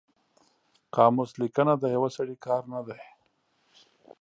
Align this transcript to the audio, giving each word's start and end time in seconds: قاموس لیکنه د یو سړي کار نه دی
قاموس 0.95 1.31
لیکنه 1.41 1.73
د 1.79 1.83
یو 1.95 2.05
سړي 2.17 2.35
کار 2.45 2.61
نه 2.73 2.81
دی 2.87 2.99